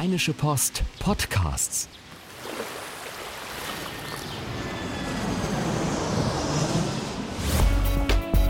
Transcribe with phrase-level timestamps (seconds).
[0.00, 1.86] Rheinische Post Podcasts.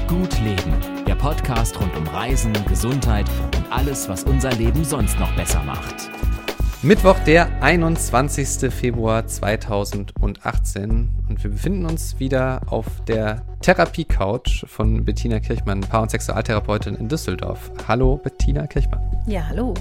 [0.06, 5.34] Gut Leben, der Podcast rund um Reisen, Gesundheit und alles, was unser Leben sonst noch
[5.34, 6.08] besser macht.
[6.82, 8.72] Mittwoch, der 21.
[8.72, 16.12] Februar 2018 und wir befinden uns wieder auf der Therapie-Couch von Bettina Kirchmann, Paar- und
[16.12, 17.72] Sexualtherapeutin in Düsseldorf.
[17.88, 19.00] Hallo Bettina Kirchmann.
[19.26, 19.74] Ja, hallo.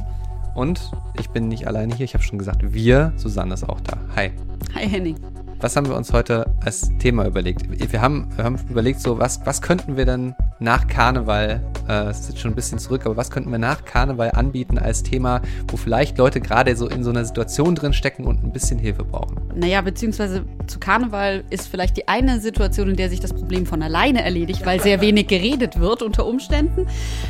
[0.60, 3.98] Und ich bin nicht alleine hier, ich habe schon gesagt, wir, Susanne ist auch da.
[4.18, 4.32] Hi.
[4.76, 5.16] Hi Henning.
[5.62, 7.64] Was haben wir uns heute als Thema überlegt?
[7.94, 12.30] Wir haben, wir haben überlegt, so was, was könnten wir denn nach Karneval, es ist
[12.30, 15.78] jetzt schon ein bisschen zurück, aber was könnten wir nach Karneval anbieten als Thema, wo
[15.78, 19.38] vielleicht Leute gerade so in so einer Situation drin stecken und ein bisschen Hilfe brauchen?
[19.56, 23.82] Naja, beziehungsweise zu Karneval ist vielleicht die eine Situation, in der sich das Problem von
[23.82, 26.86] alleine erledigt, weil sehr wenig geredet wird unter Umständen.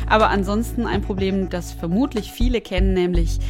[0.06, 3.40] Aber ansonsten ein Problem, das vermutlich viele kennen, nämlich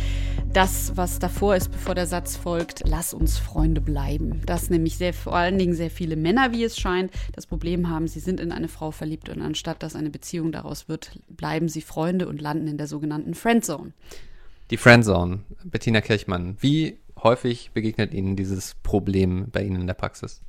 [0.52, 4.42] das, was davor ist, bevor der Satz folgt, lass uns Freunde bleiben.
[4.46, 8.08] Das nämlich sehr, vor allen Dingen sehr viele Männer, wie es scheint, das Problem haben,
[8.08, 11.82] sie sind in eine Frau verliebt und anstatt dass eine Beziehung daraus wird, bleiben sie
[11.82, 13.92] Freunde und landen in der sogenannten Friendzone.
[14.70, 20.40] Die Friendzone, Bettina Kirchmann, wie häufig begegnet Ihnen dieses Problem bei Ihnen in der Praxis?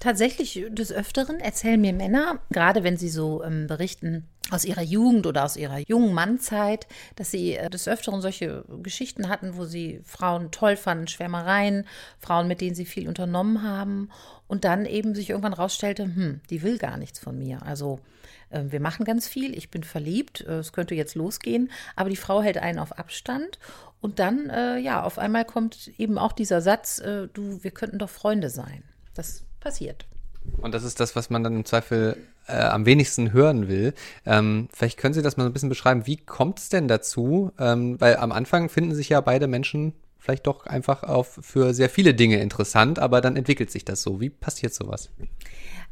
[0.00, 5.26] Tatsächlich des Öfteren erzählen mir Männer, gerade wenn sie so ähm, berichten aus ihrer Jugend
[5.26, 10.00] oder aus ihrer jungen Mannzeit, dass sie äh, des Öfteren solche Geschichten hatten, wo sie
[10.04, 11.84] Frauen toll fanden, Schwärmereien,
[12.20, 14.10] Frauen, mit denen sie viel unternommen haben
[14.46, 17.62] und dann eben sich irgendwann rausstellte, hm, die will gar nichts von mir.
[17.64, 17.98] Also
[18.50, 22.16] äh, wir machen ganz viel, ich bin verliebt, äh, es könnte jetzt losgehen, aber die
[22.16, 23.58] Frau hält einen auf Abstand
[24.00, 27.98] und dann, äh, ja, auf einmal kommt eben auch dieser Satz, äh, du, wir könnten
[27.98, 28.82] doch Freunde sein.
[29.14, 30.06] Das passiert.
[30.58, 33.92] Und das ist das, was man dann im Zweifel äh, am wenigsten hören will.
[34.24, 36.06] Ähm, vielleicht können Sie das mal so ein bisschen beschreiben.
[36.06, 37.52] Wie kommt es denn dazu?
[37.58, 41.88] Ähm, weil am Anfang finden sich ja beide Menschen vielleicht doch einfach auf für sehr
[41.88, 44.20] viele Dinge interessant, aber dann entwickelt sich das so.
[44.20, 45.10] Wie passiert sowas?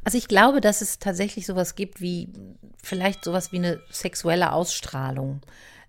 [0.07, 2.29] Also ich glaube, dass es tatsächlich sowas gibt wie
[2.81, 5.41] vielleicht sowas wie eine sexuelle Ausstrahlung.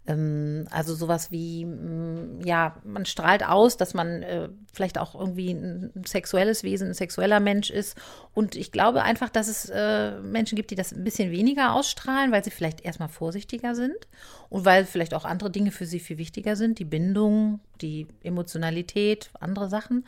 [0.08, 5.52] Ähm, also sowas wie, mm, ja, man strahlt aus, dass man äh, vielleicht auch irgendwie
[5.52, 7.96] ein sexuelles Wesen, ein sexueller Mensch ist.
[8.34, 12.32] Und ich glaube einfach, dass es äh, Menschen gibt, die das ein bisschen weniger ausstrahlen,
[12.32, 14.08] weil sie vielleicht erstmal vorsichtiger sind
[14.50, 19.30] und weil vielleicht auch andere Dinge für sie viel wichtiger sind, die Bindung, die Emotionalität,
[19.40, 20.06] andere Sachen.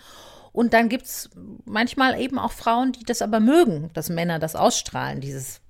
[0.52, 1.30] Und dann gibt es
[1.66, 5.62] manchmal eben auch Frauen, die das aber mögen, dass Männer das ausstrahlen, dieses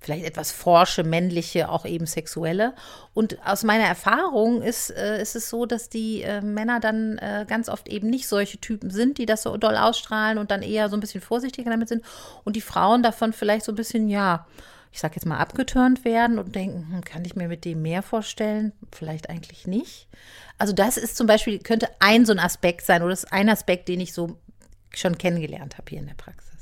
[0.00, 2.74] vielleicht etwas forsche, männliche, auch eben sexuelle.
[3.14, 7.44] Und aus meiner Erfahrung ist, äh, ist es so, dass die äh, Männer dann äh,
[7.48, 10.88] ganz oft eben nicht solche Typen sind, die das so doll ausstrahlen und dann eher
[10.88, 12.04] so ein bisschen vorsichtiger damit sind.
[12.44, 14.46] Und die Frauen davon vielleicht so ein bisschen, ja,
[14.92, 18.02] ich sag jetzt mal, abgeturnt werden und denken, hm, kann ich mir mit dem mehr
[18.02, 18.72] vorstellen?
[18.92, 20.08] Vielleicht eigentlich nicht.
[20.56, 23.88] Also das ist zum Beispiel, könnte ein so ein Aspekt sein oder ist ein Aspekt,
[23.88, 24.38] den ich so
[24.94, 26.57] schon kennengelernt habe hier in der Praxis.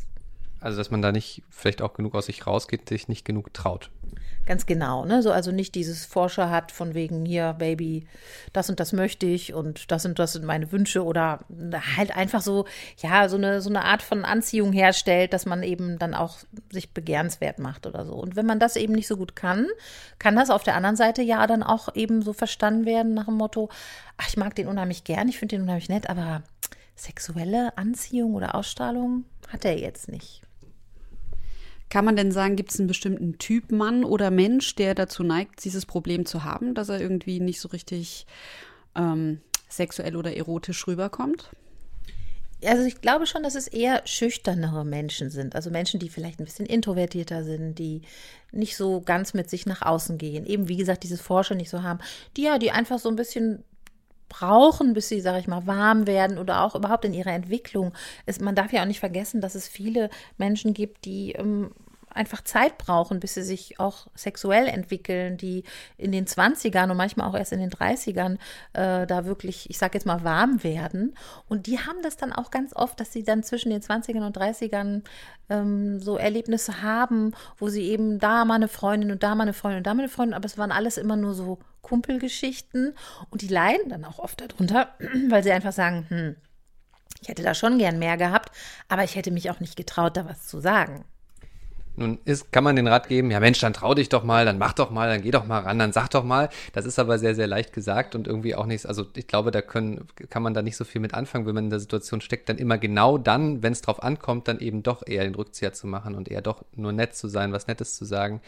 [0.66, 3.92] Also, dass man da nicht vielleicht auch genug aus sich rausgeht, sich nicht genug traut.
[4.46, 5.22] Ganz genau, ne?
[5.22, 8.08] So, also nicht dieses Forscher hat von wegen hier, Baby,
[8.52, 11.44] das und das möchte ich und das und das sind meine Wünsche oder
[11.96, 12.64] halt einfach so,
[12.98, 16.38] ja, so eine, so eine Art von Anziehung herstellt, dass man eben dann auch
[16.72, 18.14] sich begehrenswert macht oder so.
[18.14, 19.68] Und wenn man das eben nicht so gut kann,
[20.18, 23.34] kann das auf der anderen Seite ja dann auch eben so verstanden werden nach dem
[23.34, 23.68] Motto,
[24.16, 26.42] ach, ich mag den unheimlich gern, ich finde den unheimlich nett, aber
[26.96, 30.42] sexuelle Anziehung oder Ausstrahlung hat er jetzt nicht.
[31.88, 35.64] Kann man denn sagen, gibt es einen bestimmten Typ Mann oder Mensch, der dazu neigt,
[35.64, 38.26] dieses Problem zu haben, dass er irgendwie nicht so richtig
[38.96, 41.50] ähm, sexuell oder erotisch rüberkommt?
[42.64, 45.54] Also ich glaube schon, dass es eher schüchternere Menschen sind.
[45.54, 48.02] Also Menschen, die vielleicht ein bisschen introvertierter sind, die
[48.50, 50.46] nicht so ganz mit sich nach außen gehen.
[50.46, 52.00] Eben wie gesagt, dieses Forscher nicht so haben.
[52.36, 53.62] Die ja, die einfach so ein bisschen
[54.28, 57.92] brauchen, bis sie, sage ich mal, warm werden oder auch überhaupt in ihrer Entwicklung.
[58.26, 61.70] Es, man darf ja auch nicht vergessen, dass es viele Menschen gibt, die ähm,
[62.16, 65.64] einfach Zeit brauchen, bis sie sich auch sexuell entwickeln, die
[65.96, 68.38] in den 20ern und manchmal auch erst in den 30ern
[68.72, 71.14] äh, da wirklich, ich sage jetzt mal, warm werden.
[71.48, 74.36] Und die haben das dann auch ganz oft, dass sie dann zwischen den 20ern und
[74.36, 75.02] 30ern
[75.48, 79.52] ähm, so Erlebnisse haben, wo sie eben da mal eine Freundin und da mal eine
[79.52, 82.94] Freundin und da mal eine Freundin, aber es waren alles immer nur so Kumpelgeschichten
[83.30, 84.94] und die leiden dann auch oft darunter,
[85.28, 86.36] weil sie einfach sagen, hm,
[87.22, 88.50] ich hätte da schon gern mehr gehabt,
[88.88, 91.04] aber ich hätte mich auch nicht getraut, da was zu sagen.
[91.96, 94.58] Nun ist, kann man den Rat geben, ja Mensch, dann trau dich doch mal, dann
[94.58, 96.50] mach doch mal, dann geh doch mal ran, dann sag doch mal.
[96.72, 99.62] Das ist aber sehr, sehr leicht gesagt und irgendwie auch nichts, also ich glaube, da
[99.62, 102.48] können, kann man da nicht so viel mit anfangen, wenn man in der Situation steckt,
[102.48, 105.86] dann immer genau dann, wenn es drauf ankommt, dann eben doch eher den Rückzieher zu
[105.86, 108.40] machen und eher doch nur nett zu sein, was Nettes zu sagen.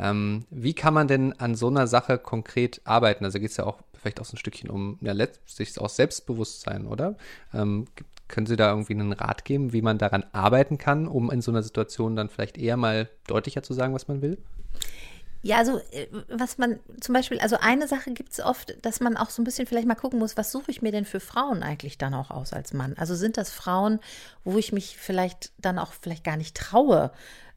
[0.00, 3.24] Ähm, wie kann man denn an so einer Sache konkret arbeiten?
[3.24, 6.86] Also geht es ja auch vielleicht auch so ein Stückchen um ja, letztlich auch Selbstbewusstsein,
[6.86, 7.16] oder?
[7.52, 7.86] Ähm,
[8.28, 11.50] können Sie da irgendwie einen Rat geben, wie man daran arbeiten kann, um in so
[11.50, 14.38] einer Situation dann vielleicht eher mal deutlicher zu sagen, was man will?
[15.42, 19.16] Ja, also äh, was man zum Beispiel, also eine Sache gibt es oft, dass man
[19.16, 21.62] auch so ein bisschen vielleicht mal gucken muss, was suche ich mir denn für Frauen
[21.62, 22.94] eigentlich dann auch aus als Mann?
[22.98, 24.00] Also sind das Frauen,
[24.44, 27.12] wo ich mich vielleicht dann auch vielleicht gar nicht traue,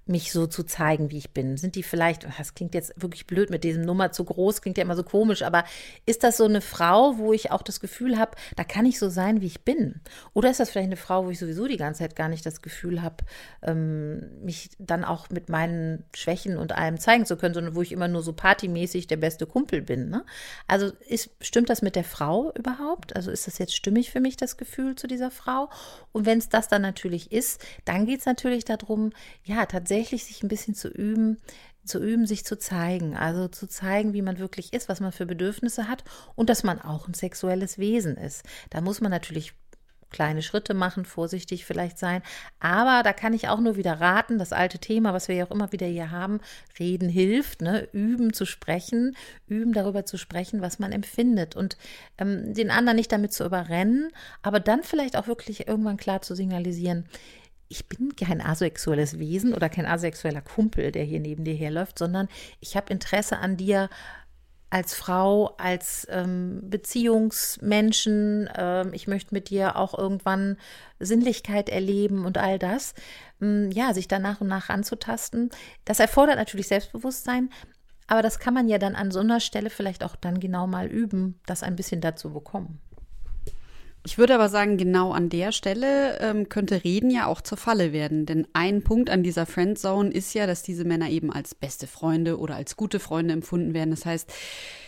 [0.06, 1.58] mich so zu zeigen, wie ich bin?
[1.58, 4.84] Sind die vielleicht, das klingt jetzt wirklich blöd mit diesem Nummer zu groß, klingt ja
[4.84, 5.64] immer so komisch, aber
[6.06, 9.10] ist das so eine Frau, wo ich auch das Gefühl habe, da kann ich so
[9.10, 10.02] sein, wie ich bin?
[10.34, 12.62] Oder ist das vielleicht eine Frau, wo ich sowieso die ganze Zeit gar nicht das
[12.62, 13.18] Gefühl habe,
[13.62, 17.92] ähm, mich dann auch mit meinen Schwächen und allem zeigen zu können, sondern wo ich
[17.92, 20.10] immer nur so partymäßig der beste Kumpel bin?
[20.10, 20.26] Ne?
[20.68, 23.16] Also ist, stimmt das mit der Frau überhaupt?
[23.16, 25.70] Also ist das jetzt stimmig für mich, das Gefühl zu dieser Frau?
[26.12, 29.12] Und wenn es das dann natürlich ist, dann geht es natürlich darum,
[29.44, 31.38] ja, tatsächlich tatsächlich sich ein bisschen zu üben,
[31.84, 33.18] zu üben, sich zu zeigen.
[33.18, 36.04] Also zu zeigen, wie man wirklich ist, was man für Bedürfnisse hat
[36.36, 38.44] und dass man auch ein sexuelles Wesen ist.
[38.70, 39.54] Da muss man natürlich
[40.12, 42.22] kleine Schritte machen, vorsichtig vielleicht sein.
[42.60, 45.52] Aber da kann ich auch nur wieder raten, das alte Thema, was wir ja auch
[45.52, 46.42] immer wieder hier haben,
[46.80, 47.88] reden hilft, ne?
[47.94, 49.16] üben zu sprechen,
[49.48, 51.78] üben darüber zu sprechen, was man empfindet und
[52.18, 54.12] ähm, den anderen nicht damit zu überrennen,
[54.42, 57.06] aber dann vielleicht auch wirklich irgendwann klar zu signalisieren,
[57.72, 62.28] ich bin kein asexuelles Wesen oder kein asexueller Kumpel, der hier neben dir herläuft, sondern
[62.60, 63.90] ich habe Interesse an dir
[64.70, 68.50] als Frau, als ähm, Beziehungsmenschen.
[68.56, 70.58] Ähm, ich möchte mit dir auch irgendwann
[71.00, 72.94] Sinnlichkeit erleben und all das.
[73.42, 75.50] Ähm, ja, sich da nach und nach anzutasten.
[75.86, 77.50] Das erfordert natürlich Selbstbewusstsein.
[78.08, 80.88] Aber das kann man ja dann an so einer Stelle vielleicht auch dann genau mal
[80.88, 82.82] üben, das ein bisschen dazu bekommen.
[84.04, 87.94] Ich würde aber sagen, genau an der Stelle ähm, könnte Reden ja auch zur Falle
[87.94, 88.26] werden.
[88.26, 92.40] Denn ein Punkt an dieser Friendzone ist ja, dass diese Männer eben als beste Freunde
[92.40, 93.92] oder als gute Freunde empfunden werden.
[93.92, 94.34] Das heißt,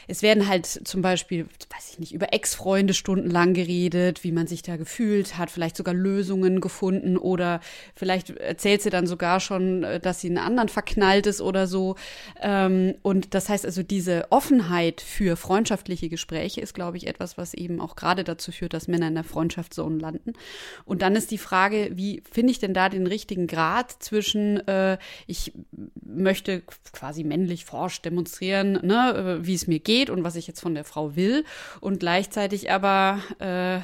[0.07, 4.61] es werden halt zum Beispiel, weiß ich nicht, über Ex-Freunde stundenlang geredet, wie man sich
[4.61, 7.59] da gefühlt hat, vielleicht sogar Lösungen gefunden oder
[7.95, 11.95] vielleicht erzählt sie dann sogar schon, äh, dass sie einen anderen verknallt ist oder so.
[12.41, 17.53] Ähm, und das heißt also, diese Offenheit für freundschaftliche Gespräche ist, glaube ich, etwas, was
[17.53, 20.33] eben auch gerade dazu führt, dass Männer in der Freundschaftszone landen.
[20.85, 24.97] Und dann ist die Frage, wie finde ich denn da den richtigen Grad zwischen, äh,
[25.27, 25.53] ich
[26.01, 26.61] möchte
[26.91, 30.61] quasi männlich forsch demonstrieren, ne, äh, wie es mir geht, geht und was ich jetzt
[30.61, 31.45] von der Frau will.
[31.79, 33.79] Und gleichzeitig aber, äh,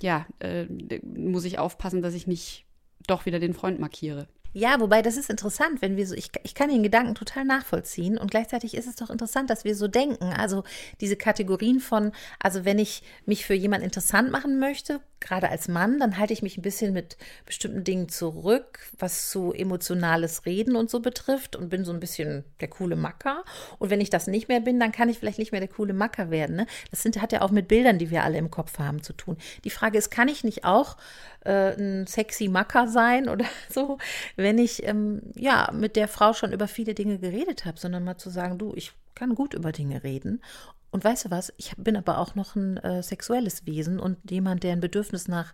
[0.00, 0.66] ja, äh,
[1.02, 2.64] muss ich aufpassen, dass ich nicht
[3.06, 4.28] doch wieder den Freund markiere.
[4.52, 8.16] Ja, wobei das ist interessant, wenn wir so, ich, ich kann den Gedanken total nachvollziehen
[8.16, 10.32] und gleichzeitig ist es doch interessant, dass wir so denken.
[10.32, 10.64] Also
[11.02, 15.98] diese Kategorien von, also wenn ich mich für jemanden interessant machen möchte, gerade als Mann,
[15.98, 17.16] dann halte ich mich ein bisschen mit
[17.46, 22.44] bestimmten Dingen zurück, was so emotionales Reden und so betrifft und bin so ein bisschen
[22.60, 23.44] der coole Macker.
[23.78, 25.94] Und wenn ich das nicht mehr bin, dann kann ich vielleicht nicht mehr der coole
[25.94, 26.56] Macker werden.
[26.56, 26.66] Ne?
[26.90, 29.36] Das sind, hat ja auch mit Bildern, die wir alle im Kopf haben, zu tun.
[29.64, 30.96] Die Frage ist, kann ich nicht auch
[31.44, 33.98] äh, ein sexy Macker sein oder so,
[34.36, 38.18] wenn ich ähm, ja mit der Frau schon über viele Dinge geredet habe, sondern mal
[38.18, 40.42] zu sagen, du, ich kann gut über Dinge reden
[40.96, 41.52] und weißt du was?
[41.58, 45.52] Ich bin aber auch noch ein äh, sexuelles Wesen und jemand, der ein Bedürfnis nach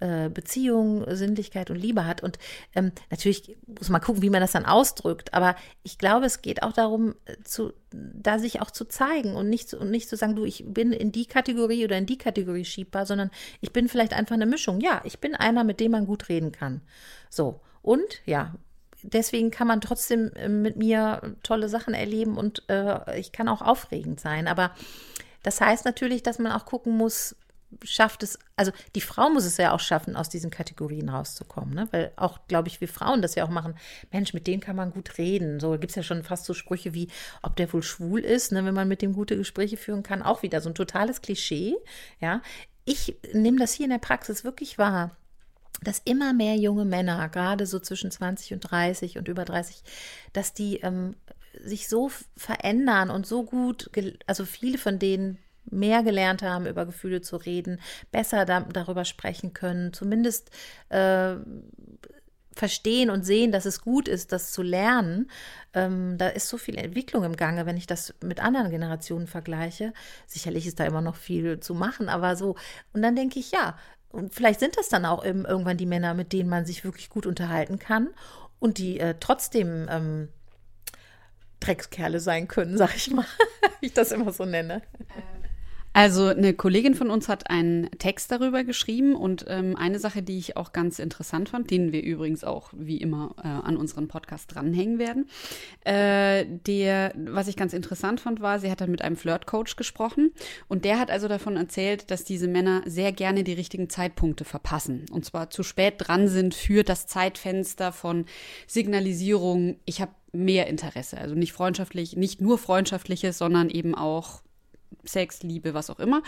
[0.00, 2.22] äh, Beziehung, Sinnlichkeit und Liebe hat.
[2.22, 2.38] Und
[2.74, 5.32] ähm, natürlich muss man gucken, wie man das dann ausdrückt.
[5.32, 9.48] Aber ich glaube, es geht auch darum, äh, zu, da sich auch zu zeigen und
[9.48, 12.66] nicht, und nicht zu sagen, du, ich bin in die Kategorie oder in die Kategorie
[12.66, 13.30] schiebbar, sondern
[13.62, 14.82] ich bin vielleicht einfach eine Mischung.
[14.82, 16.82] Ja, ich bin einer, mit dem man gut reden kann.
[17.30, 17.62] So.
[17.80, 18.56] Und ja,
[19.02, 23.62] deswegen kann man trotzdem äh, mit mir tolle Sachen erleben und äh, ich kann auch
[23.62, 24.48] aufregend sein.
[24.48, 24.72] Aber
[25.42, 27.36] das heißt natürlich, dass man auch gucken muss,
[27.82, 31.88] schafft es, also die Frau muss es ja auch schaffen, aus diesen Kategorien rauszukommen, ne?
[31.90, 33.74] Weil auch, glaube ich, wir Frauen das ja auch machen,
[34.10, 35.58] Mensch, mit denen kann man gut reden.
[35.58, 37.08] So gibt es ja schon fast so Sprüche wie,
[37.42, 38.64] ob der wohl schwul ist, ne?
[38.64, 41.74] wenn man mit dem gute Gespräche führen kann, auch wieder so ein totales Klischee.
[42.20, 42.42] Ja.
[42.84, 45.16] Ich nehme das hier in der Praxis wirklich wahr
[45.82, 49.82] dass immer mehr junge Männer, gerade so zwischen 20 und 30 und über 30,
[50.32, 51.16] dass die ähm,
[51.60, 53.90] sich so verändern und so gut,
[54.26, 59.52] also viele von denen mehr gelernt haben, über Gefühle zu reden, besser da, darüber sprechen
[59.52, 60.50] können, zumindest
[60.88, 61.36] äh,
[62.54, 65.30] verstehen und sehen, dass es gut ist, das zu lernen.
[65.72, 69.92] Ähm, da ist so viel Entwicklung im Gange, wenn ich das mit anderen Generationen vergleiche.
[70.26, 72.56] Sicherlich ist da immer noch viel zu machen, aber so.
[72.92, 73.78] Und dann denke ich, ja,
[74.12, 77.26] und vielleicht sind das dann auch irgendwann die Männer, mit denen man sich wirklich gut
[77.26, 78.10] unterhalten kann.
[78.58, 80.28] und die äh, trotzdem ähm,
[81.58, 83.26] Dreckskerle sein können, sag ich mal,
[83.80, 84.82] wie ich das immer so nenne.
[85.94, 90.38] Also eine Kollegin von uns hat einen Text darüber geschrieben und ähm, eine Sache, die
[90.38, 94.54] ich auch ganz interessant fand, den wir übrigens auch wie immer äh, an unseren Podcast
[94.54, 95.28] dranhängen werden.
[95.84, 100.32] Äh, der, was ich ganz interessant fand, war, sie hat dann mit einem Flirtcoach gesprochen
[100.66, 105.04] und der hat also davon erzählt, dass diese Männer sehr gerne die richtigen Zeitpunkte verpassen
[105.12, 108.24] und zwar zu spät dran sind für das Zeitfenster von
[108.66, 109.76] Signalisierung.
[109.84, 114.40] Ich habe mehr Interesse, also nicht freundschaftlich, nicht nur freundschaftliches, sondern eben auch
[115.04, 116.22] Sex, Liebe, was auch immer.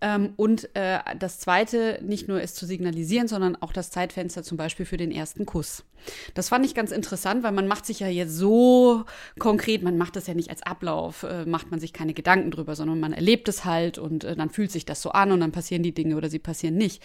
[0.00, 4.56] Ähm, und äh, das Zweite, nicht nur es zu signalisieren, sondern auch das Zeitfenster zum
[4.56, 5.84] Beispiel für den ersten Kuss.
[6.34, 9.04] Das fand ich ganz interessant, weil man macht sich ja jetzt so
[9.38, 12.74] konkret, man macht das ja nicht als Ablauf, äh, macht man sich keine Gedanken drüber,
[12.74, 15.52] sondern man erlebt es halt und äh, dann fühlt sich das so an und dann
[15.52, 17.02] passieren die Dinge oder sie passieren nicht.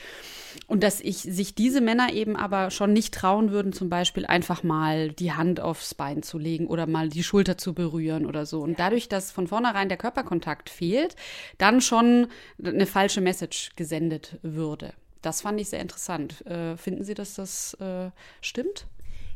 [0.68, 4.64] Und dass ich sich diese Männer eben aber schon nicht trauen würden, zum Beispiel einfach
[4.64, 8.62] mal die Hand aufs Bein zu legen oder mal die Schulter zu berühren oder so.
[8.62, 11.16] Und dadurch, dass von vornherein der Körperkontakt fehlt, fehlt,
[11.58, 12.28] dann schon
[12.64, 14.94] eine falsche Message gesendet würde.
[15.24, 16.46] Das fand ich sehr interessant.
[16.46, 18.12] Äh, finden Sie, dass das äh,
[18.42, 18.86] stimmt?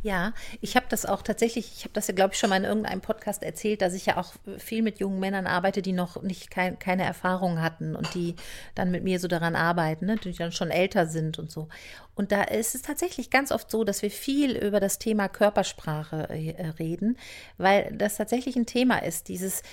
[0.04, 2.66] Ja, ich habe das auch tatsächlich, ich habe das ja, glaube ich, schon mal in
[2.66, 6.52] irgendeinem Podcast erzählt, dass ich ja auch viel mit jungen Männern arbeite, die noch nicht
[6.52, 8.36] kein, keine Erfahrung hatten und die
[8.76, 11.68] dann mit mir so daran arbeiten, ne, die dann schon älter sind und so.
[12.14, 16.30] Und da ist es tatsächlich ganz oft so, dass wir viel über das Thema Körpersprache
[16.30, 17.18] äh, reden,
[17.58, 19.64] weil das tatsächlich ein Thema ist, dieses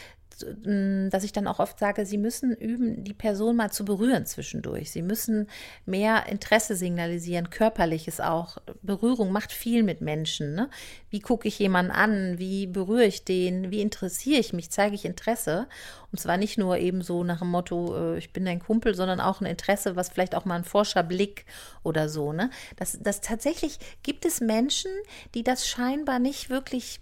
[0.43, 4.91] dass ich dann auch oft sage, sie müssen üben, die Person mal zu berühren zwischendurch.
[4.91, 5.49] Sie müssen
[5.87, 8.59] mehr Interesse signalisieren, körperliches auch.
[8.83, 10.55] Berührung macht viel mit Menschen.
[10.55, 10.71] Ne?
[11.11, 12.39] Wie gucke ich jemanden an?
[12.39, 13.71] Wie berühre ich den?
[13.71, 14.71] Wie interessiere ich mich?
[14.71, 15.69] Zeige ich Interesse?
[16.13, 19.21] Und zwar nicht nur eben so nach dem Motto, äh, ich bin dein Kumpel, sondern
[19.21, 21.45] auch ein Interesse, was vielleicht auch mal ein Forscherblick
[21.83, 22.33] oder so.
[22.33, 22.51] Ne?
[22.77, 24.93] Das, das tatsächlich gibt es Menschen,
[25.35, 27.01] die das scheinbar nicht wirklich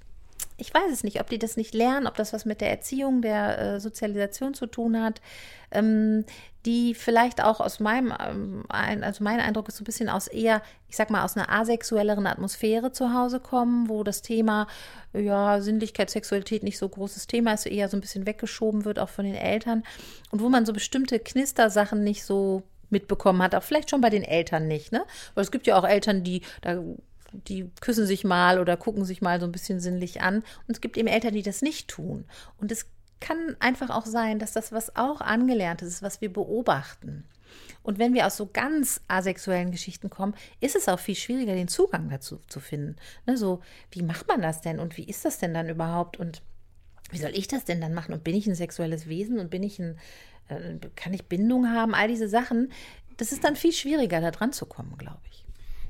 [0.62, 3.21] ich weiß es nicht, ob die das nicht lernen, ob das was mit der Erziehung,
[3.21, 5.21] der äh, Sozialisation zu tun hat,
[5.73, 6.25] ähm,
[6.64, 10.28] die vielleicht auch aus meinem, ähm, ein, also mein Eindruck ist so ein bisschen aus
[10.28, 14.69] eher, ich sag mal, aus einer asexuelleren Atmosphäre zu Hause kommen, wo das Thema,
[15.12, 19.09] ja, Sinnlichkeit, Sexualität nicht so großes Thema ist, eher so ein bisschen weggeschoben wird, auch
[19.09, 19.83] von den Eltern
[20.31, 24.23] und wo man so bestimmte Knistersachen nicht so mitbekommen hat, auch vielleicht schon bei den
[24.23, 25.04] Eltern nicht, ne?
[25.35, 26.81] Weil es gibt ja auch Eltern, die da
[27.32, 30.36] die küssen sich mal oder gucken sich mal so ein bisschen sinnlich an.
[30.36, 32.24] Und es gibt eben Eltern, die das nicht tun.
[32.58, 32.86] Und es
[33.20, 37.24] kann einfach auch sein, dass das was auch angelernt ist, was wir beobachten.
[37.82, 41.68] Und wenn wir aus so ganz asexuellen Geschichten kommen, ist es auch viel schwieriger, den
[41.68, 42.96] Zugang dazu zu finden.
[43.26, 43.60] Ne, so,
[43.90, 46.42] wie macht man das denn und wie ist das denn dann überhaupt und
[47.10, 49.62] wie soll ich das denn dann machen und bin ich ein sexuelles Wesen und bin
[49.62, 49.98] ich ein,
[50.48, 52.72] äh, kann ich Bindung haben, all diese Sachen,
[53.16, 55.31] das ist dann viel schwieriger, da dran zu kommen, glaube ich.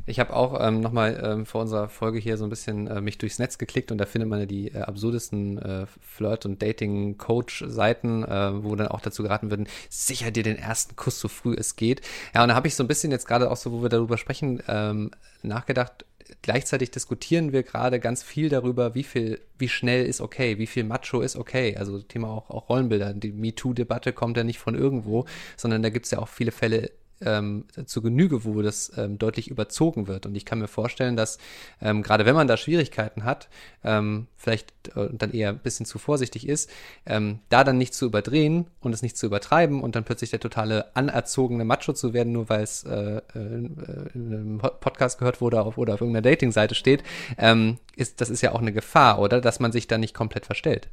[0.05, 3.19] Ich habe auch ähm, nochmal ähm, vor unserer Folge hier so ein bisschen äh, mich
[3.19, 8.25] durchs Netz geklickt und da findet man ja die äh, absurdesten äh, Flirt- und Dating-Coach-Seiten,
[8.25, 11.77] äh, wo dann auch dazu geraten würden, sicher dir den ersten Kuss so früh es
[11.77, 12.01] geht.
[12.35, 14.19] Ja, und da habe ich so ein bisschen jetzt gerade auch so, wo wir darüber
[14.19, 16.05] sprechen, ähm, nachgedacht,
[16.43, 20.83] gleichzeitig diskutieren wir gerade ganz viel darüber, wie viel, wie schnell ist okay, wie viel
[20.83, 21.77] Macho ist okay.
[21.77, 23.15] Also Thema auch, auch Rollenbilder.
[23.15, 26.91] Die MeToo-Debatte kommt ja nicht von irgendwo, sondern da gibt es ja auch viele Fälle
[27.25, 30.27] ähm, zu Genüge, wo das ähm, deutlich überzogen wird.
[30.27, 31.39] Und ich kann mir vorstellen, dass
[31.81, 33.49] ähm, gerade wenn man da Schwierigkeiten hat,
[33.85, 36.71] ähm, vielleicht äh, dann eher ein bisschen zu vorsichtig ist,
[37.07, 40.41] ähm, da dann nicht zu überdrehen und es nicht zu übertreiben und dann plötzlich der
[40.41, 45.63] totale anerzogene Macho zu werden, nur weil es äh, äh, in einem Podcast gehört wurde
[45.63, 47.03] auf, oder auf irgendeiner Dating-Seite steht,
[47.39, 49.41] ähm, ist, das ist ja auch eine Gefahr, oder?
[49.41, 50.89] Dass man sich da nicht komplett verstellt.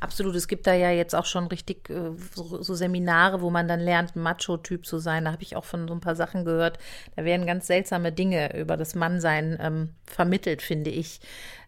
[0.00, 3.66] Absolut, es gibt da ja jetzt auch schon richtig äh, so, so, Seminare, wo man
[3.66, 5.24] dann lernt, Macho-Typ zu sein.
[5.24, 6.78] Da habe ich auch von so ein paar Sachen gehört.
[7.16, 11.20] Da werden ganz seltsame Dinge über das Mannsein ähm, vermittelt, finde ich.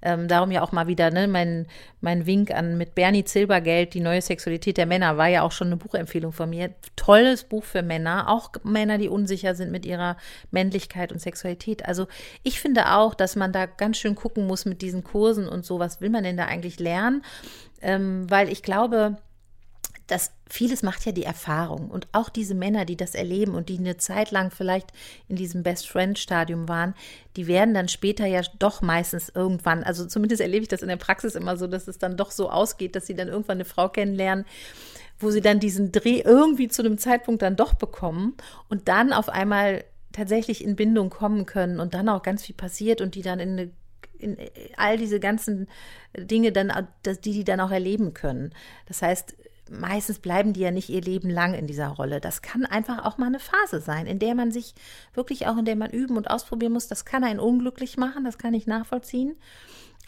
[0.02, 1.66] Ähm, darum ja auch mal wieder ne, mein,
[2.00, 5.66] mein Wink an mit Bernie Silbergeld, die neue Sexualität der Männer, war ja auch schon
[5.66, 6.70] eine Buchempfehlung von mir.
[6.96, 10.16] Tolles Buch für Männer, auch Männer, die unsicher sind mit ihrer
[10.50, 11.84] Männlichkeit und Sexualität.
[11.86, 12.06] Also
[12.42, 15.78] ich finde auch, dass man da ganz schön gucken muss mit diesen Kursen und so,
[15.78, 17.22] was will man denn da eigentlich lernen?
[17.80, 19.16] Ähm, weil ich glaube,
[20.10, 21.88] dass vieles macht ja die Erfahrung.
[21.88, 24.92] Und auch diese Männer, die das erleben und die eine Zeit lang vielleicht
[25.28, 26.94] in diesem Best-Friend-Stadium waren,
[27.36, 30.96] die werden dann später ja doch meistens irgendwann, also zumindest erlebe ich das in der
[30.96, 33.88] Praxis immer so, dass es dann doch so ausgeht, dass sie dann irgendwann eine Frau
[33.88, 34.44] kennenlernen,
[35.20, 38.34] wo sie dann diesen Dreh irgendwie zu einem Zeitpunkt dann doch bekommen
[38.68, 43.00] und dann auf einmal tatsächlich in Bindung kommen können und dann auch ganz viel passiert
[43.00, 43.70] und die dann in eine
[44.20, 44.36] in
[44.76, 45.68] all diese ganzen
[46.16, 46.72] Dinge dann,
[47.04, 48.52] die die dann auch erleben können.
[48.86, 49.36] Das heißt,
[49.70, 52.20] meistens bleiben die ja nicht ihr Leben lang in dieser Rolle.
[52.20, 54.74] Das kann einfach auch mal eine Phase sein, in der man sich
[55.14, 56.88] wirklich auch, in der man üben und ausprobieren muss.
[56.88, 59.36] Das kann einen unglücklich machen, das kann ich nachvollziehen.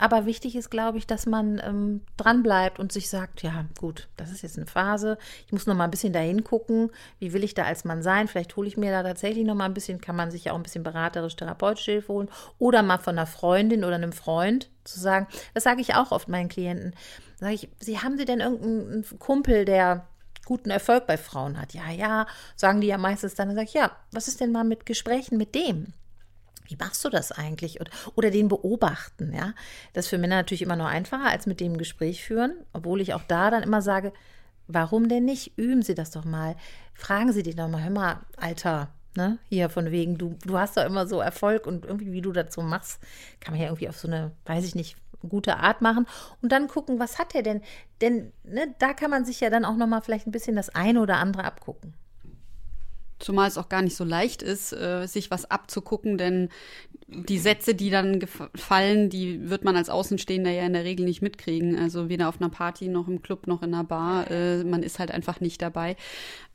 [0.03, 4.33] Aber wichtig ist, glaube ich, dass man ähm, dranbleibt und sich sagt, ja, gut, das
[4.33, 5.17] ist jetzt eine Phase.
[5.47, 6.91] Ich muss noch mal ein bisschen dahin gucken.
[7.21, 8.27] Wie will ich da als Mann sein?
[8.27, 10.57] Vielleicht hole ich mir da tatsächlich noch mal ein bisschen, kann man sich ja auch
[10.57, 12.31] ein bisschen beraterisch, therapeutische Hilfe holen.
[12.59, 15.29] Oder mal von einer Freundin oder einem Freund zu sagen.
[15.55, 16.97] Das sage ich auch oft meinen Klienten.
[17.39, 20.09] Sage ich, Sie haben Sie denn irgendeinen Kumpel, der
[20.45, 21.75] guten Erfolg bei Frauen hat?
[21.75, 23.47] Ja, ja, sagen die ja meistens dann.
[23.47, 25.93] Dann sage ich, ja, was ist denn mal mit Gesprächen mit dem?
[26.65, 27.79] Wie machst du das eigentlich?
[28.15, 29.55] Oder, den beobachten, ja.
[29.93, 33.15] Das ist für Männer natürlich immer noch einfacher, als mit dem Gespräch führen, obwohl ich
[33.15, 34.13] auch da dann immer sage,
[34.69, 35.59] warum denn nicht?
[35.59, 36.57] Üben Sie das doch mal.
[36.95, 40.77] Fragen Sie den doch mal, hör mal, Alter, ne, hier von wegen, du, du hast
[40.77, 43.01] doch immer so Erfolg und irgendwie, wie du dazu machst,
[43.41, 44.97] kann man ja irgendwie auf so eine, weiß ich nicht,
[45.29, 46.07] gute Art machen
[46.43, 47.63] und dann gucken, was hat er denn?
[48.01, 50.71] Denn ne, da kann man sich ja dann auch noch mal vielleicht ein bisschen das
[50.71, 51.95] eine oder andere abgucken.
[53.23, 56.49] Zumal es auch gar nicht so leicht ist, äh, sich was abzugucken, denn
[57.15, 58.21] die Sätze, die dann
[58.55, 61.79] fallen, die wird man als Außenstehender ja in der Regel nicht mitkriegen.
[61.79, 64.31] Also weder auf einer Party noch im Club noch in einer Bar.
[64.31, 65.97] Äh, man ist halt einfach nicht dabei.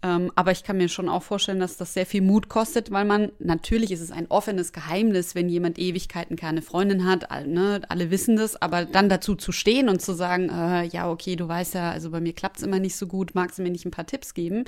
[0.03, 3.03] Ähm, aber ich kann mir schon auch vorstellen, dass das sehr viel Mut kostet, weil
[3.03, 7.81] man, natürlich ist es ein offenes Geheimnis, wenn jemand Ewigkeiten keine Freundin hat, all, ne,
[7.89, 11.47] alle wissen das, aber dann dazu zu stehen und zu sagen, äh, ja, okay, du
[11.47, 13.85] weißt ja, also bei mir klappt es immer nicht so gut, magst du mir nicht
[13.85, 14.65] ein paar Tipps geben?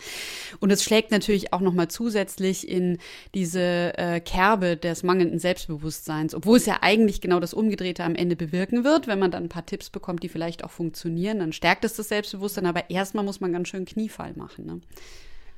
[0.60, 2.98] Und es schlägt natürlich auch nochmal zusätzlich in
[3.36, 8.36] diese äh, Kerbe des mangelnden Selbstbewusstseins, obwohl es ja eigentlich genau das Umgedrehte am Ende
[8.36, 11.86] bewirken wird, wenn man dann ein paar Tipps bekommt, die vielleicht auch funktionieren, dann stärkt
[11.86, 14.66] es das Selbstbewusstsein, aber erstmal muss man ganz schön Kniefall machen.
[14.66, 14.82] Ne?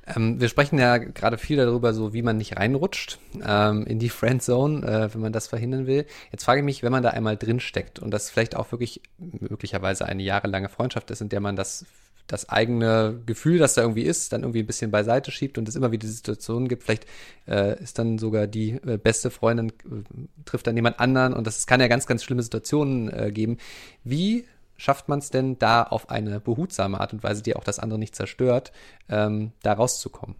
[0.06, 4.08] Ähm, wir sprechen ja gerade viel darüber, so wie man nicht reinrutscht ähm, in die
[4.08, 6.06] Friendzone, äh, wenn man das verhindern will.
[6.32, 9.00] Jetzt frage ich mich, wenn man da einmal drin steckt und das vielleicht auch wirklich
[9.18, 11.86] möglicherweise eine jahrelange Freundschaft ist, in der man das
[12.26, 15.76] das eigene Gefühl, das da irgendwie ist, dann irgendwie ein bisschen beiseite schiebt und es
[15.76, 16.82] immer wieder Situationen gibt.
[16.84, 17.06] Vielleicht
[17.46, 19.72] äh, ist dann sogar die äh, beste Freundin, äh,
[20.44, 23.58] trifft dann jemand anderen und das kann ja ganz, ganz schlimme Situationen äh, geben.
[24.04, 27.78] Wie schafft man es denn da auf eine behutsame Art und Weise, die auch das
[27.78, 28.72] andere nicht zerstört,
[29.08, 30.36] ähm, da rauszukommen?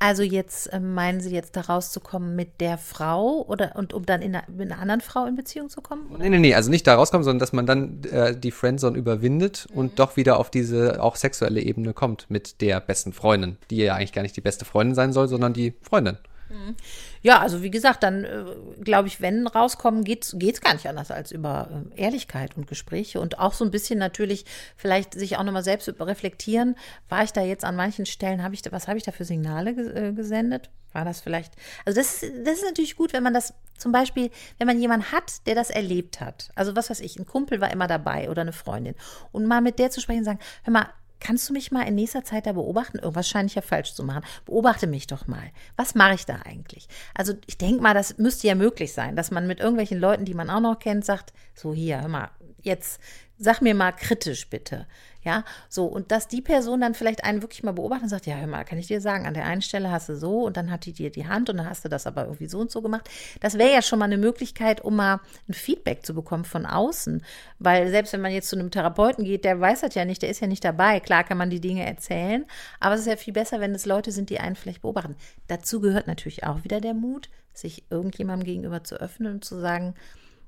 [0.00, 4.22] Also jetzt äh, meinen Sie jetzt da rauszukommen mit der Frau oder und um dann
[4.22, 6.08] in einer, mit einer anderen Frau in Beziehung zu kommen?
[6.10, 6.18] Oder?
[6.18, 9.66] Nee, nee, nee, also nicht da rauskommen, sondern dass man dann äh, die Friendzone überwindet
[9.70, 9.78] mhm.
[9.78, 13.94] und doch wieder auf diese auch sexuelle Ebene kommt mit der besten Freundin, die ja
[13.94, 16.18] eigentlich gar nicht die beste Freundin sein soll, sondern die Freundin.
[16.48, 16.76] Mhm.
[17.22, 18.44] Ja, also wie gesagt, dann äh,
[18.82, 23.20] glaube ich, wenn rauskommen, geht es gar nicht anders als über äh, Ehrlichkeit und Gespräche
[23.20, 24.44] und auch so ein bisschen natürlich
[24.76, 26.76] vielleicht sich auch nochmal selbst reflektieren.
[27.08, 29.24] War ich da jetzt an manchen Stellen, habe ich da, was habe ich da für
[29.24, 30.70] Signale äh, gesendet?
[30.92, 31.52] War das vielleicht?
[31.84, 35.46] Also das, das ist natürlich gut, wenn man das zum Beispiel, wenn man jemanden hat,
[35.46, 36.50] der das erlebt hat.
[36.54, 38.94] Also was weiß ich, ein Kumpel war immer dabei oder eine Freundin
[39.32, 40.88] und mal mit der zu sprechen und sagen, hör mal,
[41.20, 42.98] Kannst du mich mal in nächster Zeit da beobachten?
[42.98, 44.24] Irgendwas scheine ich ja falsch zu machen.
[44.44, 45.50] Beobachte mich doch mal.
[45.76, 46.88] Was mache ich da eigentlich?
[47.14, 50.34] Also ich denke mal, das müsste ja möglich sein, dass man mit irgendwelchen Leuten, die
[50.34, 52.30] man auch noch kennt, sagt, so hier, hör mal,
[52.68, 53.00] jetzt
[53.38, 54.86] sag mir mal kritisch bitte.
[55.24, 58.36] Ja, so, und dass die Person dann vielleicht einen wirklich mal beobachtet und sagt, ja,
[58.36, 60.70] hör mal, kann ich dir sagen, an der einen Stelle hast du so und dann
[60.70, 62.80] hat die dir die Hand und dann hast du das aber irgendwie so und so
[62.82, 63.08] gemacht.
[63.40, 67.22] Das wäre ja schon mal eine Möglichkeit, um mal ein Feedback zu bekommen von außen.
[67.58, 70.30] Weil selbst wenn man jetzt zu einem Therapeuten geht, der weiß das ja nicht, der
[70.30, 71.00] ist ja nicht dabei.
[71.00, 72.46] Klar kann man die Dinge erzählen,
[72.80, 75.16] aber es ist ja viel besser, wenn es Leute sind, die einen vielleicht beobachten.
[75.48, 79.94] Dazu gehört natürlich auch wieder der Mut, sich irgendjemandem gegenüber zu öffnen und zu sagen,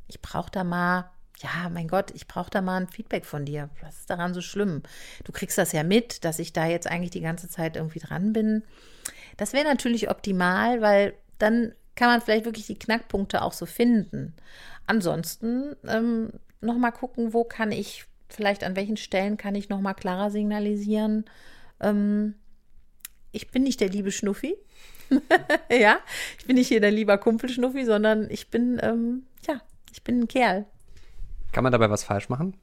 [0.07, 1.11] ich brauche da mal
[1.43, 3.71] ja, mein Gott, ich brauche da mal ein Feedback von dir.
[3.81, 4.83] Was ist daran so schlimm?
[5.25, 8.33] Du kriegst das ja mit, dass ich da jetzt eigentlich die ganze Zeit irgendwie dran
[8.33, 8.63] bin.
[9.37, 14.35] Das wäre natürlich optimal, weil dann kann man vielleicht wirklich die Knackpunkte auch so finden.
[14.87, 20.31] Ansonsten ähm, nochmal gucken, wo kann ich, vielleicht an welchen Stellen kann ich nochmal klarer
[20.31, 21.25] signalisieren.
[21.81, 22.35] Ähm,
[23.33, 24.57] ich bin nicht der liebe Schnuffi.
[25.71, 26.01] ja,
[26.39, 29.61] ich bin nicht hier der lieber Kumpel Schnuffi, sondern ich bin, ähm, ja,
[29.93, 30.67] ich bin ein Kerl.
[31.53, 32.55] Kann man dabei was falsch machen?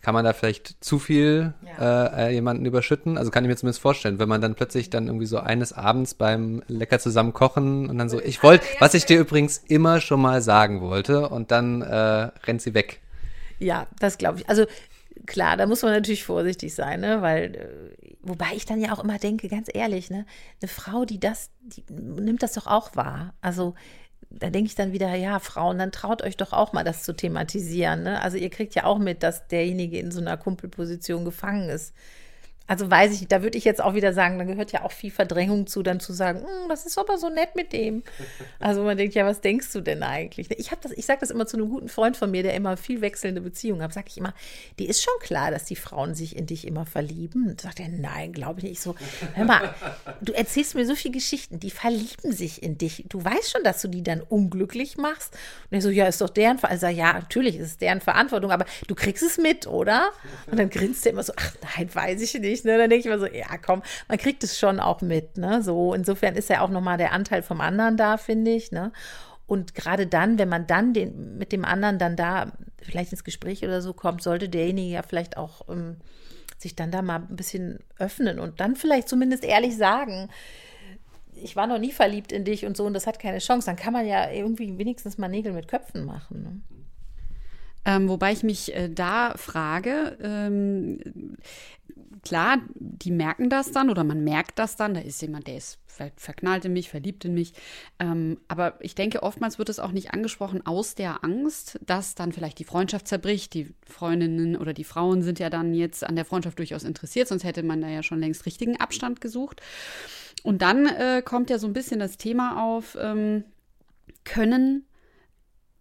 [0.00, 2.28] Kann man da vielleicht zu viel ja.
[2.28, 3.18] äh, jemanden überschütten?
[3.18, 6.14] Also kann ich mir zumindest vorstellen, wenn man dann plötzlich dann irgendwie so eines Abends
[6.14, 10.20] beim lecker zusammen kochen und dann so, ich wollte, was ich dir übrigens immer schon
[10.20, 13.00] mal sagen wollte und dann äh, rennt sie weg.
[13.58, 14.48] Ja, das glaube ich.
[14.48, 14.66] Also
[15.26, 17.22] klar, da muss man natürlich vorsichtig sein, ne?
[17.22, 20.26] weil, äh, wobei ich dann ja auch immer denke, ganz ehrlich, ne,
[20.62, 23.34] eine Frau, die das, die nimmt das doch auch wahr.
[23.40, 23.74] Also
[24.30, 27.14] da denke ich dann wieder, ja, Frauen, dann traut euch doch auch mal das zu
[27.14, 28.02] thematisieren.
[28.02, 28.20] Ne?
[28.20, 31.94] Also ihr kriegt ja auch mit, dass derjenige in so einer Kumpelposition gefangen ist.
[32.68, 35.10] Also weiß ich, da würde ich jetzt auch wieder sagen, da gehört ja auch viel
[35.10, 38.02] Verdrängung zu, dann zu sagen, hm, das ist aber so nett mit dem.
[38.60, 40.50] Also man denkt, ja, was denkst du denn eigentlich?
[40.58, 42.76] Ich habe das, ich sage das immer zu einem guten Freund von mir, der immer
[42.76, 44.34] viel wechselnde Beziehungen hat, sage ich immer,
[44.78, 47.48] die ist schon klar, dass die Frauen sich in dich immer verlieben.
[47.48, 48.82] Und sagt er, nein, glaube ich nicht.
[48.82, 48.94] so,
[49.34, 49.74] hör mal,
[50.20, 53.04] du erzählst mir so viele Geschichten, die verlieben sich in dich.
[53.08, 55.32] Du weißt schon, dass du die dann unglücklich machst.
[55.70, 56.88] Und er so, ja, ist doch deren Verantwortung.
[56.88, 60.10] Also, ja, natürlich ist es deren Verantwortung, aber du kriegst es mit, oder?
[60.50, 62.57] Und dann grinst er immer so, ach nein, weiß ich nicht.
[62.64, 62.78] Ne?
[62.78, 65.36] Dann denke ich immer so, ja, komm, man kriegt es schon auch mit.
[65.36, 65.62] Ne?
[65.62, 68.72] So, insofern ist ja auch nochmal der Anteil vom anderen da, finde ich.
[68.72, 68.92] Ne?
[69.46, 73.64] Und gerade dann, wenn man dann den, mit dem anderen dann da vielleicht ins Gespräch
[73.64, 75.96] oder so kommt, sollte derjenige ja vielleicht auch ähm,
[76.58, 80.28] sich dann da mal ein bisschen öffnen und dann vielleicht zumindest ehrlich sagen,
[81.42, 83.66] ich war noch nie verliebt in dich und so und das hat keine Chance.
[83.66, 86.42] Dann kann man ja irgendwie wenigstens mal Nägel mit Köpfen machen.
[86.42, 86.60] Ne?
[87.88, 90.98] Ähm, wobei ich mich äh, da frage, ähm,
[92.22, 95.78] klar, die merken das dann oder man merkt das dann, da ist jemand, der ist
[96.16, 97.54] verknallt in mich, verliebt in mich.
[97.98, 102.32] Ähm, aber ich denke, oftmals wird es auch nicht angesprochen aus der Angst, dass dann
[102.32, 103.54] vielleicht die Freundschaft zerbricht.
[103.54, 107.42] Die Freundinnen oder die Frauen sind ja dann jetzt an der Freundschaft durchaus interessiert, sonst
[107.42, 109.62] hätte man da ja schon längst richtigen Abstand gesucht.
[110.42, 113.44] Und dann äh, kommt ja so ein bisschen das Thema auf, ähm,
[114.24, 114.84] können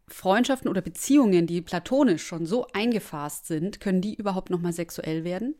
[0.09, 5.23] Freundschaften oder Beziehungen, die platonisch schon so eingefasst sind, können die überhaupt noch mal sexuell
[5.23, 5.55] werden?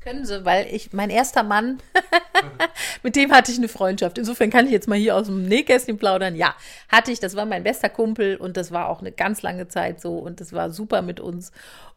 [0.00, 1.78] Können sie, weil ich, mein erster Mann,
[3.02, 4.16] mit dem hatte ich eine Freundschaft.
[4.16, 6.36] Insofern kann ich jetzt mal hier aus dem Nähkästchen plaudern.
[6.36, 6.54] Ja,
[6.88, 10.00] hatte ich, das war mein bester Kumpel und das war auch eine ganz lange Zeit
[10.00, 11.52] so und das war super mit uns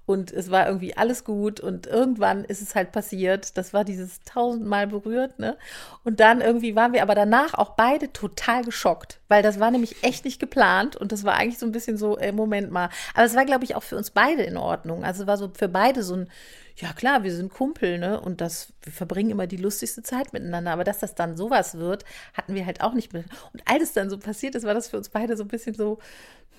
[0.05, 3.57] und es war irgendwie alles gut und irgendwann ist es halt passiert.
[3.57, 5.57] Das war dieses tausendmal berührt, ne?
[6.03, 10.03] Und dann irgendwie waren wir aber danach auch beide total geschockt, weil das war nämlich
[10.03, 12.89] echt nicht geplant und das war eigentlich so ein bisschen so, ey, Moment mal.
[13.13, 15.05] Aber es war, glaube ich, auch für uns beide in Ordnung.
[15.05, 16.29] Also war so für beide so ein
[16.77, 18.19] ja klar, wir sind Kumpel, ne?
[18.19, 20.71] Und das, wir verbringen immer die lustigste Zeit miteinander.
[20.71, 23.23] Aber dass das dann sowas wird, hatten wir halt auch nicht mehr.
[23.53, 25.99] Und als dann so passiert ist, war das für uns beide so ein bisschen so,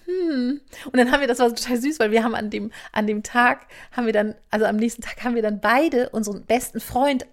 [0.06, 0.60] hm.
[0.86, 3.22] Und dann haben wir, das war total süß, weil wir haben an dem, an dem
[3.22, 7.26] Tag, haben wir dann, also am nächsten Tag haben wir dann beide unseren besten Freund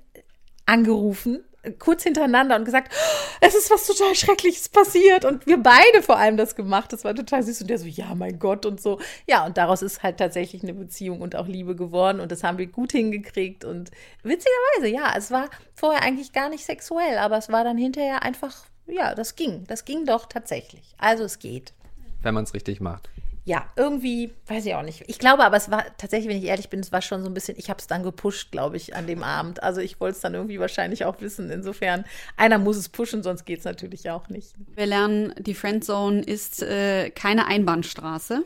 [0.65, 1.43] angerufen
[1.79, 2.91] kurz hintereinander und gesagt,
[3.39, 5.25] es ist was total Schreckliches passiert.
[5.25, 6.91] Und wir beide vor allem das gemacht.
[6.93, 7.61] Das war total süß.
[7.61, 8.99] Und der so, ja, mein Gott und so.
[9.27, 12.19] Ja, und daraus ist halt tatsächlich eine Beziehung und auch Liebe geworden.
[12.19, 13.63] Und das haben wir gut hingekriegt.
[13.63, 13.91] Und
[14.23, 18.65] witzigerweise, ja, es war vorher eigentlich gar nicht sexuell, aber es war dann hinterher einfach,
[18.87, 19.65] ja, das ging.
[19.67, 20.95] Das ging doch tatsächlich.
[20.97, 21.73] Also es geht.
[22.21, 23.09] Wenn man es richtig macht
[23.43, 25.03] ja, irgendwie, weiß ich auch nicht.
[25.07, 27.33] Ich glaube aber, es war tatsächlich, wenn ich ehrlich bin, es war schon so ein
[27.33, 29.63] bisschen, ich habe es dann gepusht, glaube ich, an dem Abend.
[29.63, 31.49] Also ich wollte es dann irgendwie wahrscheinlich auch wissen.
[31.49, 32.05] Insofern,
[32.37, 34.53] einer muss es pushen, sonst geht es natürlich auch nicht.
[34.75, 38.43] Wir lernen, die Friendzone ist äh, keine Einbahnstraße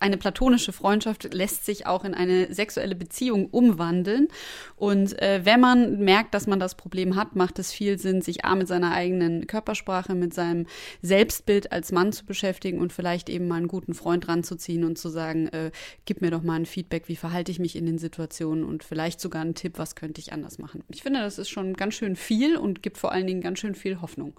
[0.00, 4.28] eine platonische Freundschaft lässt sich auch in eine sexuelle Beziehung umwandeln.
[4.76, 8.44] Und äh, wenn man merkt, dass man das Problem hat, macht es viel Sinn, sich
[8.44, 10.66] A mit seiner eigenen Körpersprache, mit seinem
[11.02, 15.08] Selbstbild als Mann zu beschäftigen und vielleicht eben mal einen guten Freund ranzuziehen und zu
[15.08, 15.70] sagen, äh,
[16.04, 19.20] gib mir doch mal ein Feedback, wie verhalte ich mich in den Situationen und vielleicht
[19.20, 20.84] sogar einen Tipp, was könnte ich anders machen.
[20.88, 23.74] Ich finde, das ist schon ganz schön viel und gibt vor allen Dingen ganz schön
[23.74, 24.34] viel Hoffnung.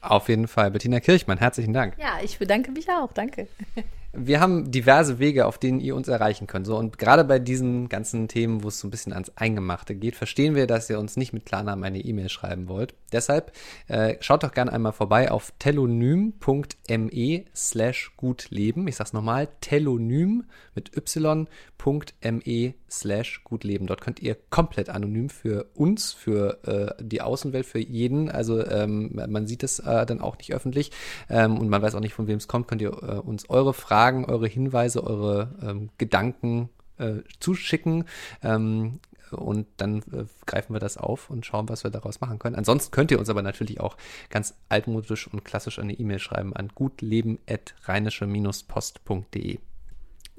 [0.00, 0.70] Auf jeden Fall.
[0.70, 1.94] Bettina Kirchmann, herzlichen Dank.
[1.98, 3.12] Ja, ich bedanke mich auch.
[3.12, 3.48] Danke.
[4.12, 6.66] Wir haben diverse Wege, auf denen ihr uns erreichen könnt.
[6.66, 10.16] So, und gerade bei diesen ganzen Themen, wo es so ein bisschen ans Eingemachte geht,
[10.16, 12.94] verstehen wir, dass ihr uns nicht mit Klarnamen eine E-Mail schreiben wollt.
[13.12, 13.52] Deshalb
[13.86, 18.88] äh, schaut doch gerne einmal vorbei auf telonym.me slash gutleben.
[18.88, 20.44] Ich sag's nochmal, telonym
[20.74, 23.86] mit y.me slash gutleben.
[23.86, 26.58] Dort könnt ihr komplett anonym für uns, für
[26.98, 30.90] äh, die Außenwelt, für jeden, also ähm, man sieht es äh, dann auch nicht öffentlich
[31.28, 33.72] ähm, und man weiß auch nicht, von wem es kommt, könnt ihr äh, uns eure
[33.72, 38.06] Fragen Fragen, eure Hinweise, eure ähm, Gedanken äh, zuschicken.
[38.42, 42.56] Ähm, und dann äh, greifen wir das auf und schauen, was wir daraus machen können.
[42.56, 43.98] Ansonsten könnt ihr uns aber natürlich auch
[44.30, 49.58] ganz altmodisch und klassisch eine E-Mail schreiben an gutleben.rheinische-post.de.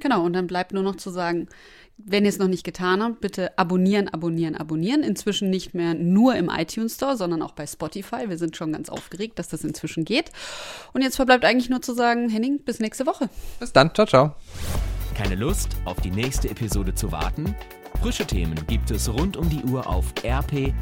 [0.01, 1.47] Genau, und dann bleibt nur noch zu sagen,
[1.97, 5.03] wenn ihr es noch nicht getan habt, bitte abonnieren, abonnieren, abonnieren.
[5.03, 8.27] Inzwischen nicht mehr nur im iTunes Store, sondern auch bei Spotify.
[8.27, 10.31] Wir sind schon ganz aufgeregt, dass das inzwischen geht.
[10.93, 13.29] Und jetzt verbleibt eigentlich nur zu sagen, Henning, bis nächste Woche.
[13.59, 14.35] Bis dann, ciao, ciao.
[15.15, 17.55] Keine Lust, auf die nächste Episode zu warten?
[18.01, 20.73] Frische Themen gibt es rund um die Uhr auf rp-online.de.